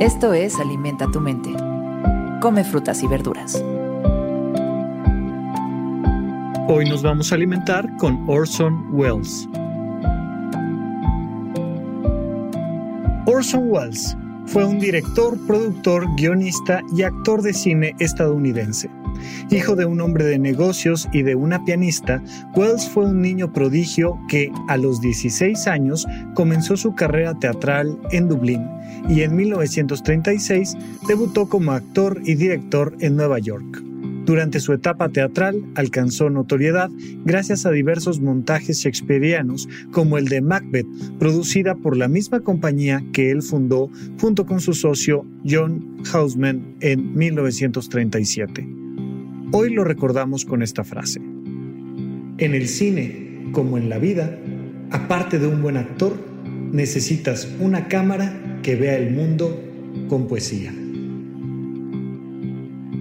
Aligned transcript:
Esto 0.00 0.32
es 0.32 0.58
Alimenta 0.58 1.06
tu 1.12 1.20
mente. 1.20 1.50
Come 2.40 2.64
frutas 2.64 3.02
y 3.02 3.06
verduras. 3.06 3.62
Hoy 6.68 6.88
nos 6.88 7.02
vamos 7.02 7.30
a 7.30 7.34
alimentar 7.34 7.94
con 7.98 8.24
Orson 8.26 8.88
Welles. 8.94 9.46
Orson 13.26 13.70
Welles 13.70 14.16
fue 14.50 14.64
un 14.64 14.80
director, 14.80 15.38
productor, 15.46 16.06
guionista 16.16 16.82
y 16.94 17.02
actor 17.02 17.40
de 17.40 17.52
cine 17.52 17.94
estadounidense. 18.00 18.90
Hijo 19.50 19.76
de 19.76 19.84
un 19.84 20.00
hombre 20.00 20.24
de 20.24 20.38
negocios 20.38 21.08
y 21.12 21.22
de 21.22 21.36
una 21.36 21.64
pianista, 21.64 22.22
Wells 22.56 22.88
fue 22.88 23.04
un 23.04 23.22
niño 23.22 23.52
prodigio 23.52 24.18
que 24.28 24.50
a 24.68 24.76
los 24.76 25.00
16 25.00 25.68
años 25.68 26.06
comenzó 26.34 26.76
su 26.76 26.94
carrera 26.96 27.38
teatral 27.38 27.96
en 28.10 28.28
Dublín 28.28 28.66
y 29.08 29.22
en 29.22 29.36
1936 29.36 30.76
debutó 31.06 31.48
como 31.48 31.72
actor 31.72 32.20
y 32.24 32.34
director 32.34 32.96
en 33.00 33.16
Nueva 33.16 33.38
York. 33.38 33.89
Durante 34.26 34.60
su 34.60 34.72
etapa 34.72 35.08
teatral 35.08 35.64
alcanzó 35.74 36.30
notoriedad 36.30 36.90
gracias 37.24 37.66
a 37.66 37.70
diversos 37.70 38.20
montajes 38.20 38.78
shakespearianos 38.78 39.68
como 39.90 40.18
el 40.18 40.26
de 40.26 40.40
Macbeth, 40.40 40.86
producida 41.18 41.74
por 41.74 41.96
la 41.96 42.08
misma 42.08 42.40
compañía 42.40 43.02
que 43.12 43.30
él 43.30 43.42
fundó 43.42 43.90
junto 44.20 44.46
con 44.46 44.60
su 44.60 44.74
socio 44.74 45.26
John 45.48 46.02
Houseman 46.04 46.76
en 46.80 47.14
1937. 47.14 48.68
Hoy 49.52 49.70
lo 49.70 49.84
recordamos 49.84 50.44
con 50.44 50.62
esta 50.62 50.84
frase. 50.84 51.20
En 52.38 52.54
el 52.54 52.68
cine, 52.68 53.48
como 53.52 53.78
en 53.78 53.88
la 53.88 53.98
vida, 53.98 54.38
aparte 54.90 55.38
de 55.38 55.46
un 55.46 55.62
buen 55.62 55.76
actor, 55.76 56.14
necesitas 56.72 57.48
una 57.58 57.88
cámara 57.88 58.60
que 58.62 58.76
vea 58.76 58.96
el 58.96 59.12
mundo 59.12 59.60
con 60.08 60.28
poesía. 60.28 60.72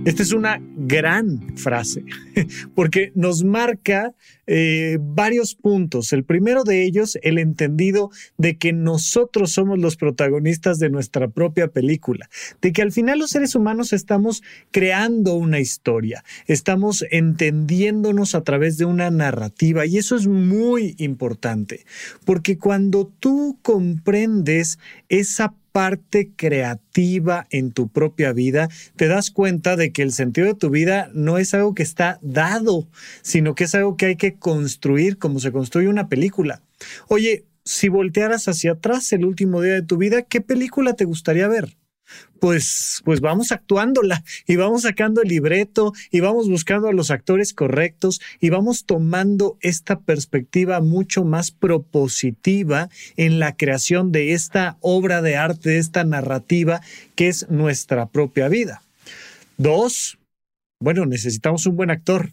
Esta 0.05 0.23
es 0.23 0.31
una 0.31 0.61
gran 0.77 1.57
frase 1.57 2.03
porque 2.75 3.11
nos 3.15 3.43
marca 3.43 4.13
eh, 4.47 4.97
varios 4.99 5.55
puntos. 5.55 6.13
El 6.13 6.23
primero 6.23 6.63
de 6.63 6.83
ellos, 6.83 7.17
el 7.21 7.37
entendido 7.37 8.09
de 8.37 8.57
que 8.57 8.73
nosotros 8.73 9.51
somos 9.51 9.77
los 9.77 9.97
protagonistas 9.97 10.79
de 10.79 10.89
nuestra 10.89 11.27
propia 11.27 11.67
película, 11.67 12.29
de 12.61 12.71
que 12.71 12.81
al 12.81 12.91
final 12.91 13.19
los 13.19 13.31
seres 13.31 13.55
humanos 13.55 13.93
estamos 13.93 14.41
creando 14.71 15.33
una 15.33 15.59
historia, 15.59 16.23
estamos 16.47 17.05
entendiéndonos 17.11 18.35
a 18.35 18.43
través 18.43 18.77
de 18.77 18.85
una 18.85 19.11
narrativa 19.11 19.85
y 19.85 19.97
eso 19.97 20.15
es 20.15 20.27
muy 20.27 20.95
importante 20.97 21.85
porque 22.25 22.57
cuando 22.57 23.11
tú 23.19 23.57
comprendes 23.61 24.79
esa 25.09 25.53
parte 25.71 26.31
creativa 26.35 27.47
en 27.49 27.71
tu 27.71 27.87
propia 27.87 28.33
vida, 28.33 28.69
te 28.95 29.07
das 29.07 29.31
cuenta 29.31 29.75
de 29.75 29.91
que 29.91 30.01
el 30.01 30.11
sentido 30.11 30.47
de 30.47 30.55
tu 30.55 30.69
vida 30.69 31.09
no 31.13 31.37
es 31.37 31.53
algo 31.53 31.73
que 31.73 31.83
está 31.83 32.19
dado, 32.21 32.87
sino 33.21 33.55
que 33.55 33.65
es 33.65 33.75
algo 33.75 33.97
que 33.97 34.07
hay 34.07 34.15
que 34.15 34.35
construir 34.35 35.17
como 35.17 35.39
se 35.39 35.51
construye 35.51 35.87
una 35.87 36.09
película. 36.09 36.61
Oye, 37.07 37.45
si 37.65 37.89
voltearas 37.89 38.47
hacia 38.47 38.73
atrás 38.73 39.11
el 39.13 39.25
último 39.25 39.61
día 39.61 39.73
de 39.73 39.83
tu 39.83 39.97
vida, 39.97 40.23
¿qué 40.23 40.41
película 40.41 40.93
te 40.93 41.05
gustaría 41.05 41.47
ver? 41.47 41.78
Pues, 42.39 43.01
pues 43.03 43.21
vamos 43.21 43.51
actuándola 43.51 44.23
y 44.47 44.55
vamos 44.55 44.83
sacando 44.83 45.21
el 45.21 45.29
libreto 45.29 45.93
y 46.11 46.19
vamos 46.19 46.49
buscando 46.49 46.87
a 46.87 46.93
los 46.93 47.11
actores 47.11 47.53
correctos 47.53 48.21
y 48.39 48.49
vamos 48.49 48.85
tomando 48.85 49.57
esta 49.61 49.99
perspectiva 49.99 50.81
mucho 50.81 51.23
más 51.23 51.51
propositiva 51.51 52.89
en 53.17 53.39
la 53.39 53.55
creación 53.55 54.11
de 54.11 54.33
esta 54.33 54.77
obra 54.81 55.21
de 55.21 55.35
arte, 55.35 55.71
de 55.71 55.77
esta 55.79 56.03
narrativa 56.03 56.81
que 57.15 57.27
es 57.27 57.49
nuestra 57.49 58.07
propia 58.07 58.47
vida. 58.47 58.81
Dos, 59.57 60.17
bueno, 60.81 61.05
necesitamos 61.05 61.65
un 61.65 61.75
buen 61.75 61.91
actor. 61.91 62.31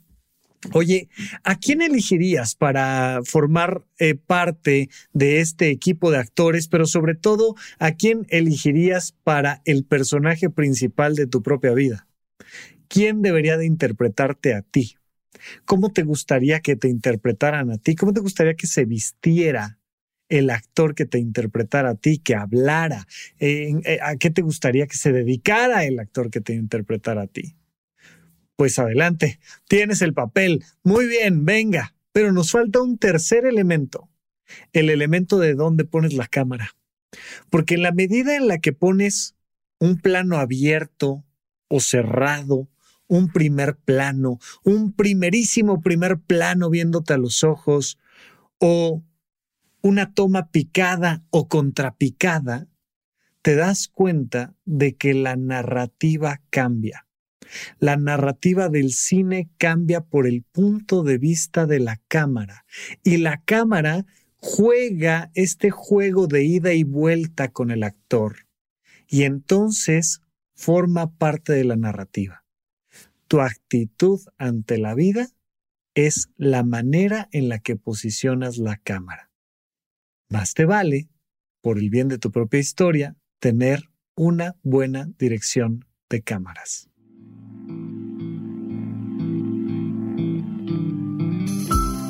Oye, 0.72 1.08
¿a 1.44 1.56
quién 1.58 1.82
elegirías 1.82 2.54
para 2.54 3.20
formar 3.24 3.84
eh, 3.98 4.14
parte 4.14 4.88
de 5.12 5.40
este 5.40 5.70
equipo 5.70 6.10
de 6.10 6.18
actores, 6.18 6.68
pero 6.68 6.86
sobre 6.86 7.14
todo, 7.14 7.54
¿a 7.78 7.92
quién 7.92 8.26
elegirías 8.28 9.12
para 9.24 9.62
el 9.64 9.84
personaje 9.84 10.50
principal 10.50 11.14
de 11.14 11.26
tu 11.26 11.42
propia 11.42 11.72
vida? 11.72 12.06
¿Quién 12.88 13.22
debería 13.22 13.56
de 13.56 13.66
interpretarte 13.66 14.54
a 14.54 14.62
ti? 14.62 14.96
¿Cómo 15.64 15.90
te 15.92 16.02
gustaría 16.02 16.60
que 16.60 16.76
te 16.76 16.88
interpretaran 16.88 17.70
a 17.70 17.78
ti? 17.78 17.94
¿Cómo 17.94 18.12
te 18.12 18.20
gustaría 18.20 18.54
que 18.54 18.66
se 18.66 18.84
vistiera 18.84 19.78
el 20.28 20.50
actor 20.50 20.94
que 20.94 21.06
te 21.06 21.18
interpretara 21.18 21.90
a 21.90 21.94
ti, 21.94 22.18
que 22.18 22.34
hablara? 22.34 23.06
Eh, 23.38 23.98
¿A 24.02 24.16
qué 24.16 24.30
te 24.30 24.42
gustaría 24.42 24.86
que 24.86 24.96
se 24.96 25.12
dedicara 25.12 25.84
el 25.84 25.98
actor 25.98 26.30
que 26.30 26.40
te 26.40 26.54
interpretara 26.54 27.22
a 27.22 27.26
ti? 27.26 27.54
Pues 28.56 28.78
adelante, 28.78 29.38
tienes 29.68 30.02
el 30.02 30.14
papel. 30.14 30.64
Muy 30.82 31.06
bien, 31.06 31.44
venga. 31.44 31.94
Pero 32.12 32.32
nos 32.32 32.50
falta 32.50 32.80
un 32.80 32.96
tercer 32.96 33.44
elemento, 33.44 34.08
el 34.72 34.88
elemento 34.88 35.38
de 35.38 35.54
dónde 35.54 35.84
pones 35.84 36.14
la 36.14 36.26
cámara. 36.26 36.74
Porque 37.50 37.74
en 37.74 37.82
la 37.82 37.92
medida 37.92 38.36
en 38.36 38.48
la 38.48 38.58
que 38.58 38.72
pones 38.72 39.36
un 39.78 39.98
plano 39.98 40.38
abierto 40.38 41.24
o 41.68 41.80
cerrado, 41.80 42.70
un 43.06 43.30
primer 43.30 43.76
plano, 43.76 44.38
un 44.64 44.92
primerísimo 44.92 45.82
primer 45.82 46.18
plano 46.18 46.70
viéndote 46.70 47.12
a 47.12 47.18
los 47.18 47.44
ojos, 47.44 47.98
o 48.58 49.02
una 49.82 50.14
toma 50.14 50.50
picada 50.50 51.22
o 51.30 51.48
contrapicada, 51.48 52.66
te 53.42 53.54
das 53.54 53.88
cuenta 53.88 54.54
de 54.64 54.96
que 54.96 55.14
la 55.14 55.36
narrativa 55.36 56.40
cambia. 56.50 57.05
La 57.78 57.96
narrativa 57.96 58.68
del 58.68 58.92
cine 58.92 59.50
cambia 59.58 60.00
por 60.00 60.26
el 60.26 60.42
punto 60.42 61.02
de 61.02 61.18
vista 61.18 61.66
de 61.66 61.80
la 61.80 62.00
cámara 62.08 62.64
y 63.02 63.18
la 63.18 63.42
cámara 63.44 64.06
juega 64.36 65.30
este 65.34 65.70
juego 65.70 66.26
de 66.26 66.44
ida 66.44 66.72
y 66.72 66.84
vuelta 66.84 67.48
con 67.48 67.70
el 67.70 67.82
actor 67.82 68.46
y 69.08 69.22
entonces 69.22 70.20
forma 70.54 71.16
parte 71.16 71.52
de 71.52 71.64
la 71.64 71.76
narrativa. 71.76 72.44
Tu 73.28 73.40
actitud 73.40 74.20
ante 74.38 74.78
la 74.78 74.94
vida 74.94 75.28
es 75.94 76.28
la 76.36 76.62
manera 76.62 77.28
en 77.32 77.48
la 77.48 77.58
que 77.58 77.76
posicionas 77.76 78.58
la 78.58 78.76
cámara. 78.76 79.30
Más 80.28 80.54
te 80.54 80.64
vale, 80.64 81.08
por 81.60 81.78
el 81.78 81.90
bien 81.90 82.08
de 82.08 82.18
tu 82.18 82.30
propia 82.30 82.60
historia, 82.60 83.16
tener 83.38 83.90
una 84.14 84.56
buena 84.62 85.08
dirección 85.18 85.84
de 86.08 86.22
cámaras. 86.22 86.90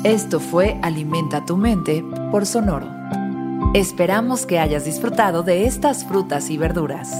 Esto 0.03 0.39
fue 0.39 0.79
Alimenta 0.83 1.43
tu 1.43 1.57
mente 1.57 2.05
por 2.31 2.45
Sonoro. 2.45 2.87
Esperamos 3.73 4.45
que 4.45 4.59
hayas 4.59 4.85
disfrutado 4.85 5.41
de 5.41 5.65
estas 5.65 6.05
frutas 6.05 6.51
y 6.51 6.57
verduras. 6.57 7.11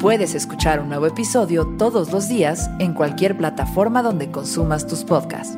Puedes 0.00 0.34
escuchar 0.34 0.80
un 0.80 0.88
nuevo 0.88 1.06
episodio 1.06 1.66
todos 1.78 2.12
los 2.12 2.28
días 2.28 2.68
en 2.80 2.94
cualquier 2.94 3.36
plataforma 3.36 4.02
donde 4.02 4.30
consumas 4.30 4.88
tus 4.88 5.04
podcasts. 5.04 5.56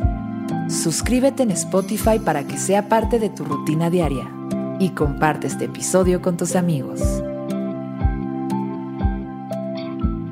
Suscríbete 0.69 1.42
en 1.42 1.52
Spotify 1.52 2.19
para 2.19 2.44
que 2.44 2.58
sea 2.58 2.88
parte 2.88 3.18
de 3.18 3.30
tu 3.30 3.44
rutina 3.44 3.88
diaria 3.88 4.30
y 4.78 4.91
comparte 4.91 5.47
este 5.47 5.64
episodio 5.64 6.20
con 6.20 6.36
tus 6.36 6.54
amigos. 6.54 7.00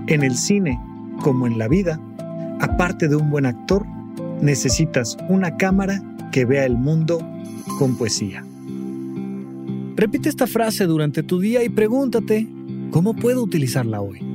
En 0.07 0.23
el 0.23 0.37
cine, 0.37 0.79
como 1.23 1.47
en 1.47 1.59
la 1.59 1.67
vida, 1.67 1.99
aparte 2.61 3.09
de 3.09 3.17
un 3.17 3.31
buen 3.31 3.47
actor, 3.47 3.87
necesitas 4.41 5.17
una 5.29 5.57
cámara 5.57 6.03
que 6.33 6.45
vea 6.45 6.65
el 6.65 6.77
mundo 6.77 7.19
con 7.79 7.97
poesía. 7.97 8.45
Repite 9.97 10.29
esta 10.29 10.47
frase 10.47 10.87
durante 10.87 11.23
tu 11.23 11.41
día 11.41 11.63
y 11.63 11.69
pregúntate, 11.69 12.49
¿cómo 12.91 13.15
puedo 13.15 13.43
utilizarla 13.43 14.01
hoy? 14.01 14.35